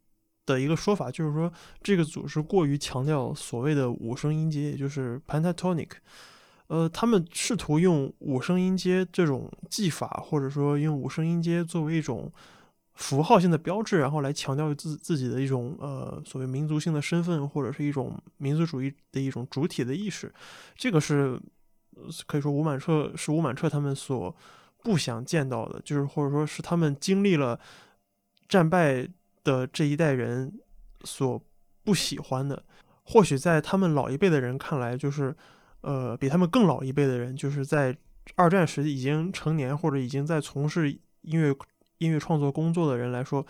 [0.45, 5.89] 的一个说法，就是说这个组织过于强调所谓的五声音阶，也就是 pentatonic。
[6.67, 12.31] 呃，他们试图用五声音阶这种技法，或者说用五声音阶作为一种
[12.93, 20.31] 符号性的标志，然后来强调自自己的一种呃所谓民族性的身份，或者是一种民族主义的一种主体的意识。
[20.75, 21.37] 这个是
[22.25, 24.35] 可以说吴满彻是吴满彻他们所
[24.83, 27.59] 不想见到的，就是或者说是他们经历了
[28.47, 29.07] 战败
[29.43, 30.59] 的这一代人
[31.03, 31.41] 所
[31.83, 32.63] 不喜欢的。
[33.03, 35.35] 或许在他们老一辈的人看来，就是。
[35.83, 37.97] 呃，比他们更老一辈的人，就是在
[38.35, 40.91] 二战时已经成年或者已经在从事
[41.23, 41.51] 音乐
[41.97, 43.43] 音乐创作工作的人来说，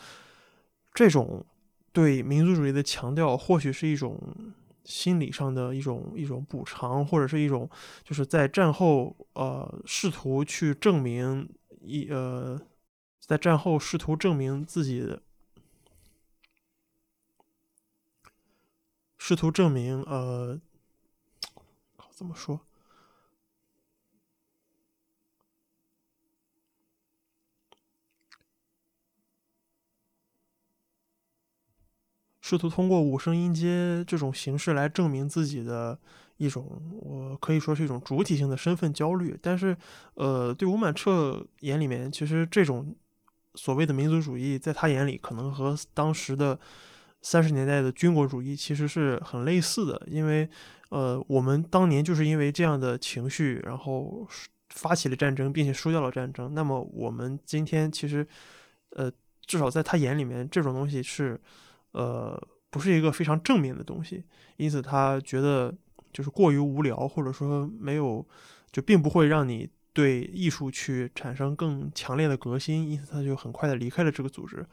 [0.93, 1.45] 这种
[1.91, 4.17] 对民族主义的强调，或许是一种
[4.83, 7.69] 心理上的一种一种补偿，或者是一种
[8.03, 11.49] 就是在战后呃试图去证明
[11.81, 12.59] 一呃
[13.19, 15.21] 在战后试图证明自己的
[19.17, 20.59] 试图证明呃。
[22.11, 22.59] 怎么说？
[32.51, 35.97] 试图通过五声音阶这种形式来证明自己的
[36.35, 36.67] 一种，
[36.99, 39.39] 我可以说是一种主体性的身份焦虑。
[39.41, 39.75] 但是，
[40.15, 42.93] 呃，对吴满彻眼里面，其实这种
[43.55, 46.59] 所谓的民族主义，在他眼里，可能和当时的
[47.21, 50.49] 三十年代的军国主义其实是很类似的，因为。
[50.89, 54.27] 呃，我们当年就是因为这样的情绪，然后
[54.71, 56.53] 发起了战争，并且输掉了战争。
[56.53, 58.27] 那么我们今天其实，
[58.89, 59.09] 呃，
[59.45, 61.39] 至少在他眼里面，这种东西是，
[61.91, 64.23] 呃，不是一个非常正面的东西。
[64.57, 65.73] 因此，他觉得
[66.13, 68.25] 就是过于无聊，或者说没有，
[68.71, 72.89] 就并不会让你对艺术去产生更强烈的革新。
[72.89, 74.65] 因此，他就很快的离开了这个组织。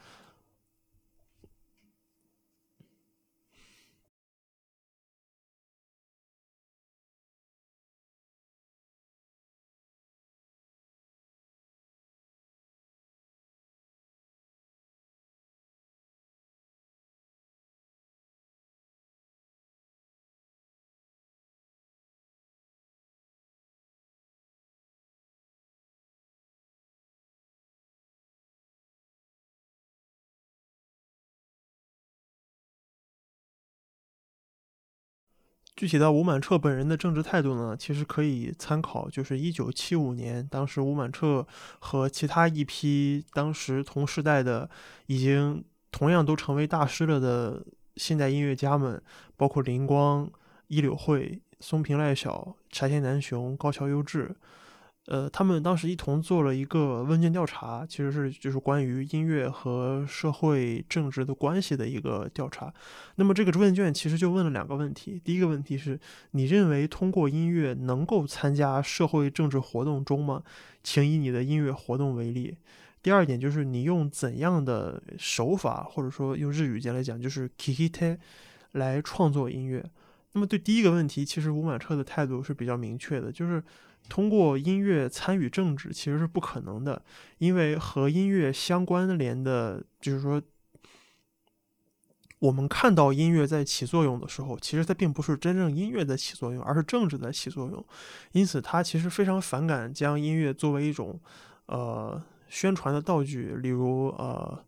[35.79, 41.47] 具体到吴满彻本人的政治态度呢，其实可以参考，就是一九七五年，当时吴满彻
[41.79, 44.69] 和其他一批当时同时代的，
[45.07, 47.65] 已经同样都成为大师了的
[47.95, 49.01] 现代音乐家们，
[49.37, 50.29] 包括林光、
[50.67, 54.35] 一柳惠、松平赖小、柴田南雄、高桥优志。
[55.11, 62.71] 呃，他们当时一同做了一个问卷调查，其实是就是关于音乐和社会政治的关系的一个调查。
[63.15, 65.99] 那么这个问卷其实就问了两个问题：第一个问题是，
[66.33, 70.43] 你认为通过音乐能够参加社会政治活动中吗？
[70.83, 72.59] 请以你的音乐活动为例。
[73.03, 78.19] 第二点就是你用怎样的手法，或者说用日语间来讲就是 kikite
[78.73, 79.83] 来创作音乐。
[80.33, 83.65] 那么对第一个问题，其实吴满彻的态度是比较明确的，就是。
[84.09, 87.03] 通过音乐参与政治其实是不可能的，
[87.39, 90.41] 因为和音乐相关联的，就是说，
[92.39, 97.85] 我们看到音乐在起作用的时候，其实它并不是真正音乐在起作用，而是政治在起作用。
[98.33, 101.21] 因此，他其实非常反感将音乐作为一种
[101.67, 104.59] 呃宣传的道具，例如呃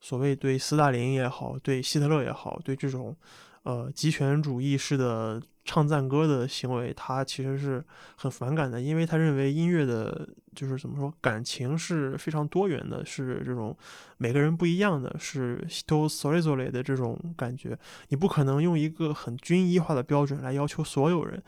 [0.00, 3.14] 所谓对斯大林也好，对希特勒也好，对这种
[3.62, 5.42] 呃极权主义式的。
[5.64, 7.84] 唱赞歌的行为，他其实是
[8.16, 13.76] 很反感的，因为他认为音乐的，就是怎么说，感情是非常多元的，是这种
[14.16, 17.78] 每个人不一样的，是 to solely 的这种感觉。
[18.08, 21.42] 你不可能用一个很均一化的标准来要求所有人。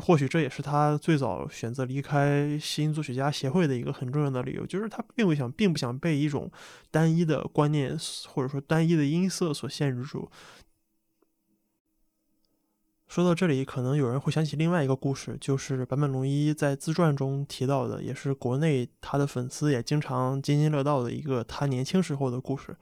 [0.00, 6.50] 或许这也是他最早选择离开新作曲家协会的一个很重要的理由，就是他并不想，并不想被一种
[6.90, 7.96] 单一的观念
[8.28, 10.28] 或者说单一的音色所限制住。
[13.06, 22.76] 说到这里，可能有人会想起另外一个故事，就是坂本龙一在自传中提到的，也是国内他的粉丝也经常津津乐道的一个他年轻时候的故事。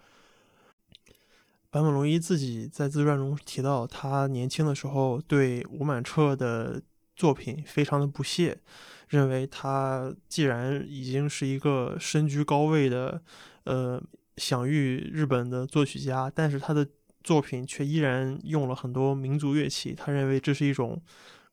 [1.70, 6.80] 坂本龙一自己在自传中提到，他年轻的时候对吴满彻的
[7.14, 8.60] 作品非常的不屑，
[9.08, 13.22] 认为他既然已经是一个身居高位的，
[13.64, 14.02] 呃，
[14.36, 16.88] 享誉日本的作曲家，但是他的。
[17.24, 21.00] 作品却依然用了很多民族乐器，他认为这是一种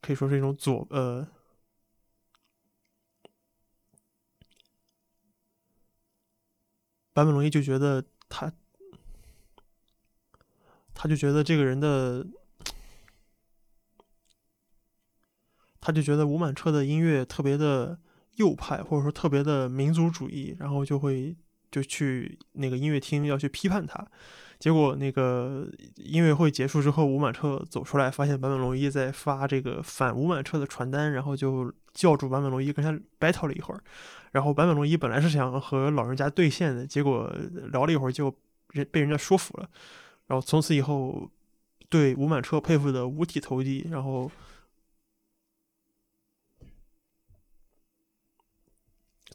[0.02, 1.28] 可以说是一种左呃，
[7.14, 8.52] 坂本龙一就觉得他
[10.96, 12.26] 他就觉得这个人的，
[15.82, 17.98] 他就觉得吴满彻的音乐特别的
[18.36, 21.36] 右派，或者说特别的民族主义，然后就会
[21.72, 24.06] 就去那个音乐厅要去批判他。
[24.60, 33.82] 结果那个音乐会结束之后，吴满彻走出来，发现坂本龙一在发这个反吴满彻的传单，然后就叫住坂本龙一跟他 battle 了一会儿。
[34.32, 37.34] 然后坂本龙一本来是想和老人家对线的，结果
[37.72, 38.36] 聊了一会儿就
[38.72, 39.70] 人被人家说服了。
[40.28, 41.32] 然后从此以后
[41.88, 44.30] 对吴满彻佩服的五体投地，然后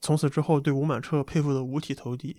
[0.01, 2.37] 从此之后对吴满彻佩服的五体投地。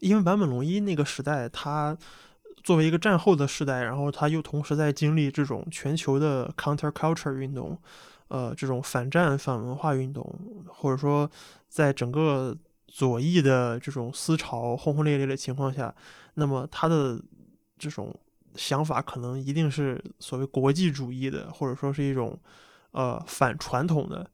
[0.00, 1.98] 因为坂本龙一那个时代，他
[2.62, 7.76] 作为一个战后的时代，然后他又同时在经历这种全球的 counterculture 运动，
[8.28, 10.24] 呃，这种反战反文化运动，
[10.68, 11.28] 或者说
[11.68, 12.56] 在整个
[12.86, 15.92] 左翼的这种思潮轰轰烈烈的情况下，
[16.34, 17.20] 那么他的
[17.76, 18.14] 这种
[18.54, 22.38] 想法可能一定是所谓国际主义的，或者说是一种
[22.92, 24.30] 呃反传统的。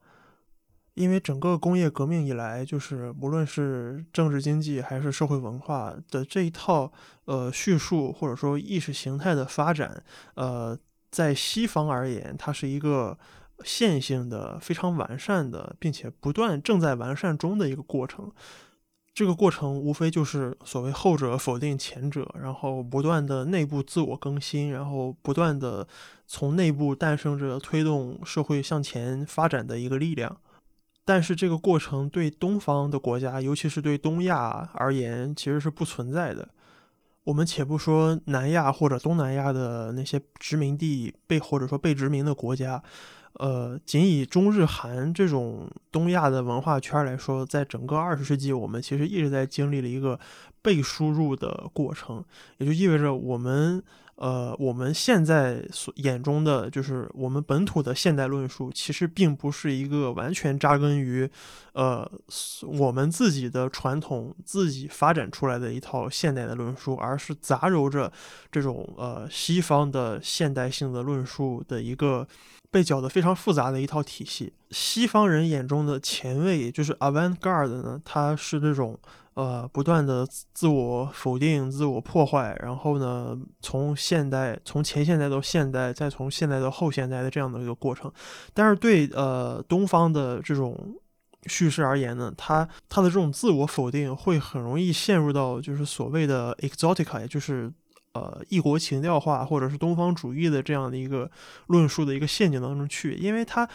[0.95, 6.93] 因为整个工业革命以来，就是无论是政治经济还是社会文化的这一套
[7.25, 10.05] 呃叙述，或者说意识形态的发展，
[10.37, 10.79] 呃，
[11.11, 13.19] 在西方而言，它是一个
[13.65, 18.31] 线性的、非常完善的，并且不断正在完善中的一个过程。
[19.15, 25.87] 这个过程无非就是所谓后者否定前者，然后不断的内部自我更新，然后不断的
[26.27, 30.37] 从内部诞生着推动社会向前发展的一个力量。
[31.05, 36.49] 但是这个过程对东方的国家，尤其是对东亚而言，其实是不存在的。
[37.23, 42.83] 我们且不说南亚或者东南亚的那些殖民地被或者说被殖民的国家，
[43.35, 50.19] 呃，仅以中日韩这种东亚的文化圈来说，在整个二十世纪，我们其实一直在经历了一个
[50.63, 52.25] 被输入的过程，
[52.59, 53.83] 也就意味着我们。
[54.17, 61.29] 呃，我们现在所眼中的就是我们本土的现代论述，其实并不是一个完全扎根于，
[61.73, 62.09] 呃，
[62.63, 68.13] 我们自己的传统自己发展出来的一套现代的论述，而是杂糅着
[68.53, 72.25] 这种呃西方的现代性的论述的一个
[72.75, 74.53] 被搅得非常复杂的一套体系。
[74.73, 78.99] 西方人眼中的前卫，就是 avant-garde 呢，它是这种。
[79.35, 88.09] 呃，不断的自我否定、自我破坏，然后呢，从现代、从前现代到现代，再从现代到后现代的这样的一个过程。
[88.53, 90.95] 但是对呃东方的这种
[91.47, 97.69] 叙事而言呢，它它的这种自我否定会很容易陷入到就是所谓的 exotica，也就是
[98.15, 101.31] 呃异国情调化或者是东方主义的这样的一个
[101.67, 103.69] 论述的一个陷阱当中去，因为它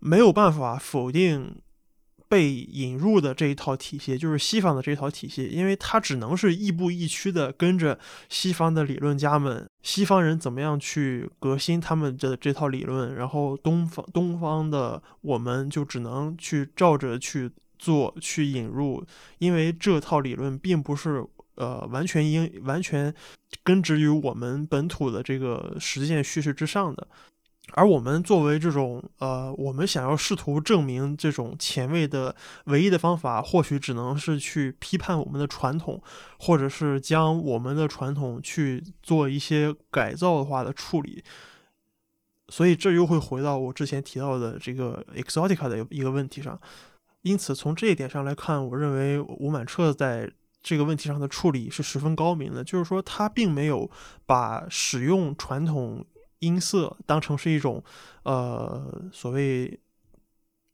[0.00, 1.60] 没有办法否定。
[2.30, 19.04] 被引入的这一套体系，就是西方的这套体系，因为它只能是亦步亦趋的跟着西方的理论家们，西方人怎么样去革新他们的这套理论，然后东方东方的我们就只能去照着去做，去引入，
[19.38, 21.26] 因为这套理论并不是
[21.60, 23.14] 呃完全应完全
[23.62, 27.06] 根植于我们本土的这个实践叙事之上的。
[27.74, 32.34] 而我们作为这种呃，我们想要试图证明这种前卫的
[32.64, 36.02] 唯一的方法，或许只能是去批判我们的传统，
[36.40, 41.22] 或者是将我们的传统去做一些改造化的处理。
[42.48, 46.60] 所以这又会回到我之前提到的这个 exotica 的一个问题上。
[47.22, 50.28] 因此，从这一点上来看，我认为吴满彻在
[50.62, 53.90] 这个问题上的处理是十分高明的，就是说他并没有
[54.26, 56.06] 把使用传统。
[56.40, 57.84] 音色当成是一种，
[58.22, 59.78] 呃，所谓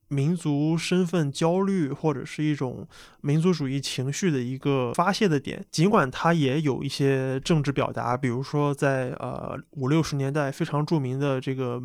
[0.06, 2.86] 民族身份焦虑或者是一种
[3.20, 5.66] 民族主义情绪的一个发泄的点。
[5.72, 11.82] 尽管它也有一些政治表达，比如说在呃五六十年代非常著名的这个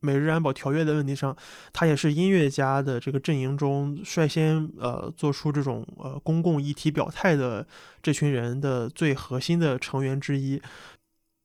[0.00, 1.36] 美日安保条约的问题上，
[1.72, 7.66] 他也是音乐家的这个阵营中率先呃做出这种呃公共议题表态的
[8.02, 10.60] 这群人的最核心的成员之一。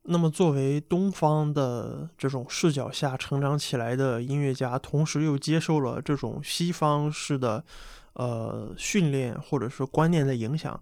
[0.06, 7.64] 那么，作为东方的这种视角下成长起来的音乐家，同时又接受了这种西方式的，
[8.12, 10.78] 呃，训练或者是观念的影响，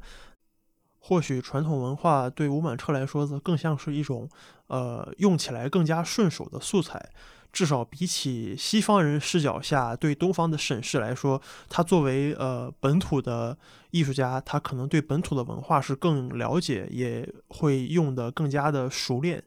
[0.98, 4.28] 或许传统文化对吴满彻来说，则更像是一种，
[4.66, 7.12] 呃，用起来更加顺手的素材。
[7.52, 13.58] 至少比起西方人视角下对东方的审视来说，他作为呃本土的
[13.92, 19.44] 艺术家，他可能对本土的文化是更了解，也会用的更加的熟练。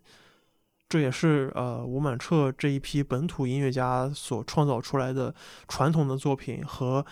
[0.86, 5.34] 这也是呃吴满彻这一批本土音乐家所创造出来的
[5.66, 7.04] 传统的作品和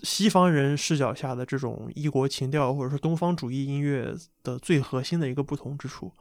[0.00, 6.12] 西方人视角下的这种异国情调，或者是东方主义音乐的最核心的一个不同之处。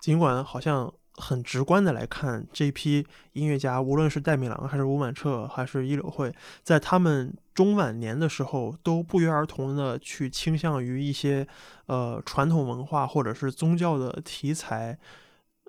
[0.00, 11.46] 尽管好像很直观的来看，这批音乐家，无论是戴米郎还是吴满彻还是伊柳会，在他们中晚年的时候，都不约而同的去倾向于一些
[11.86, 14.96] 呃传统文化或者是宗教的题材，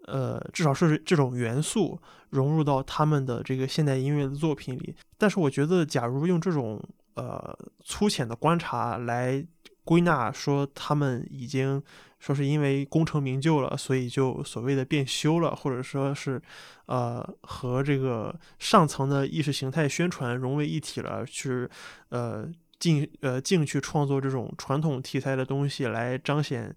[0.06, 4.96] 呃，至少是这种元素融入到他们的这个现代音乐的作品里。
[5.18, 6.82] 但是我觉得，假如用这种
[7.16, 9.44] 呃粗浅的观察来
[9.90, 11.82] 归纳，说他们已经。
[12.20, 16.42] 说是因为功成名就了，所以就所谓的变修了，或者说是，
[16.88, 21.66] 呃，和这个上层的意识形态宣传融为一体了，去，
[22.10, 22.46] 呃，
[22.78, 26.76] 进呃进去创作这种传统题材的东西来彰显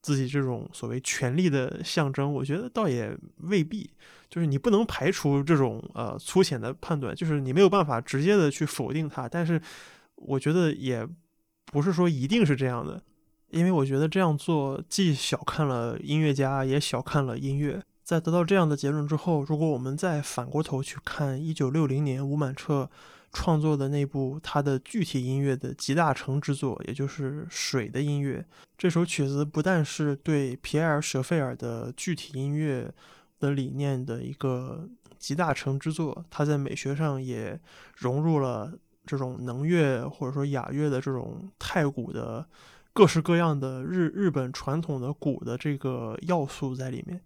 [0.00, 2.32] 自己这种所谓权力的象征。
[2.32, 3.90] 我觉得倒也未必，
[4.30, 9.60] 就是你不能排除这种呃粗浅的判断，就是你没有办法直接的去否定它，但是
[10.14, 11.04] 我觉得也
[11.72, 13.02] 不是说一定是这样的。
[13.50, 17.82] 因为我觉得这样做既小看了音乐家，也小看了音乐。
[18.04, 22.90] 在得到这样的结论之后，如果我们再反过头去看1960年吴满彻
[23.32, 28.40] 创作的那部他的具体音乐的集大成之作，也就是《水的音乐》
[28.76, 32.90] 这首曲子，不但是对皮埃尔·舍费尔的具体音乐
[33.38, 34.88] 的理念的一个
[35.18, 37.58] 集大成之作，它在美学上也
[37.94, 38.72] 融入了
[39.08, 42.46] 这种能乐或者说雅乐的这种太鼓的。
[42.98, 47.20] 各式各样的日日本传统的鼓的这个要素在里面。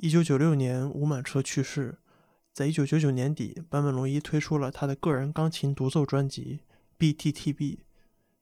[0.00, 1.98] 一九九六年，吴满彻去世。
[2.52, 6.60] 在一九九九年底，坂本龙一推出了他的个人钢琴独奏专辑
[7.32, 7.56] 《BTTB》。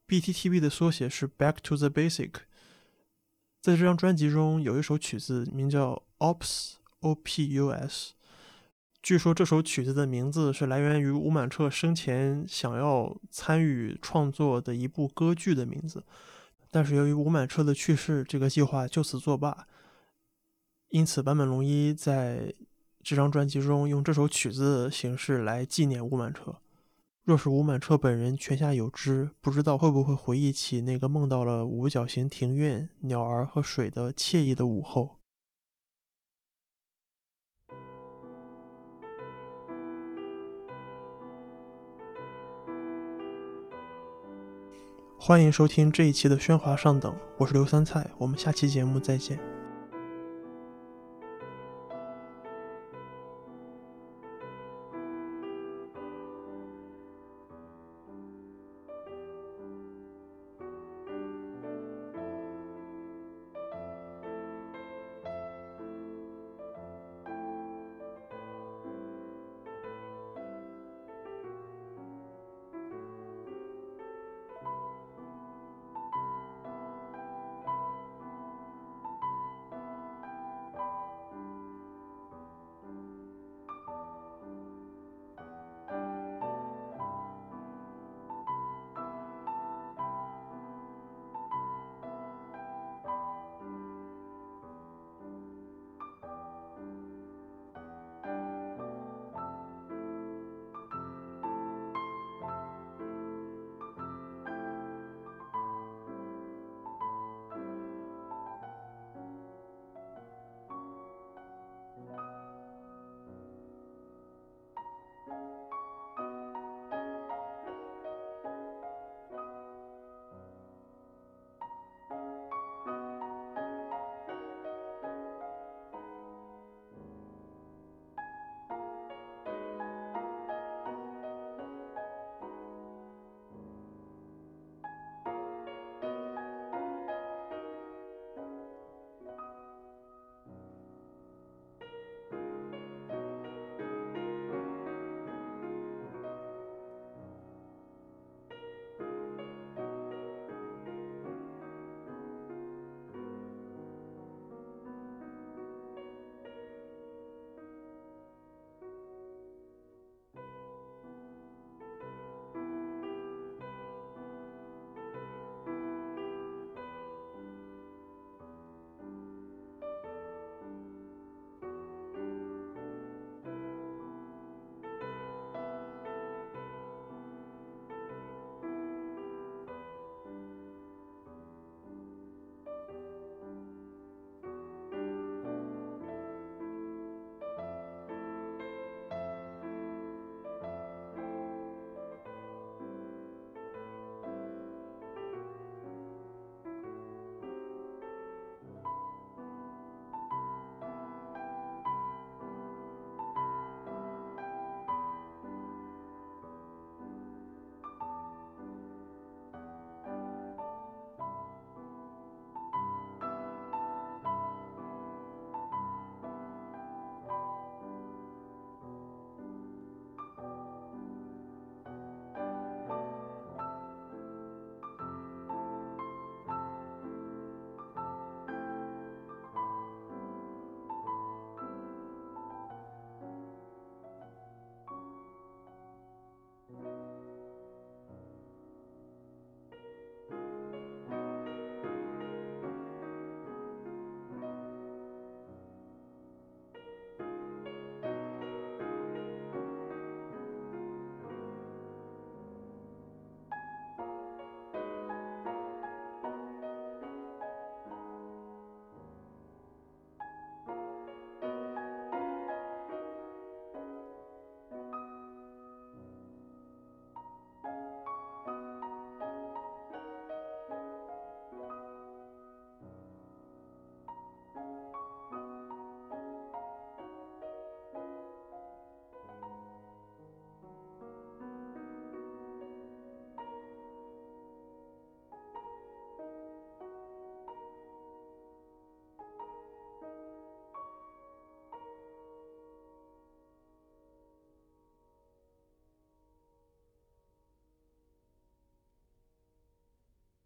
[0.06, 2.30] BTTB 的缩写是 Back to the Basic。
[3.62, 8.12] 在这张专辑中，有一首曲子名叫《Ops O P U S》，
[9.02, 16.04] 据说这首曲子的名字是来源于吴满彻生前想要参与创作的一部歌剧的名字，
[16.70, 19.66] 但是由于吴满彻的去世，这个计划就此作罢。
[20.96, 22.54] 因此，坂本龙一在
[23.02, 26.56] 这张专辑中用这首曲子的形式来纪念吴满彻。
[27.22, 35.18] 若是吴满彻本人泉下有知，不知道会不会回忆起那个梦到了五角形庭院、鸟儿和水的惬意的午后。
[45.18, 49.55] 欢迎收听这一期的喧哗上等，我是刘三菜，我们下期节目再见。